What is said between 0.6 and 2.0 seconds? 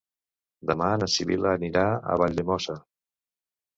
Demà na Sibil·la anirà